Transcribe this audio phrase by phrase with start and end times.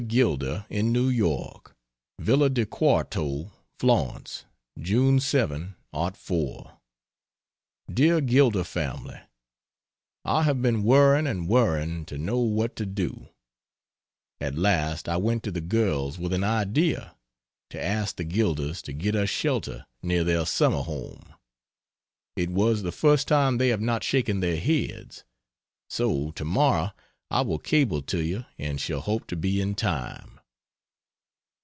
[0.07, 1.75] Gilder, in New York:
[2.19, 4.45] VILLA DI QUARTO, FLORENCE,
[4.79, 5.75] June 7,
[6.13, 6.77] '04.
[7.93, 9.19] DEAR GILDER FAMILY,
[10.25, 13.29] I have been worrying and worrying to know what to do:
[14.41, 17.15] at last I went to the girls with an idea:
[17.69, 21.35] to ask the Gilders to get us shelter near their summer home.
[22.35, 25.23] It was the first time they have not shaken their heads.
[25.91, 26.91] So to morrow
[27.33, 30.37] I will cable to you and shall hope to be in time.